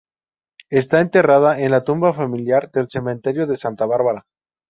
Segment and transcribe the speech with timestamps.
[0.71, 4.25] Está enterrada en la tumba familiar del cementerio de Santa Bárbara.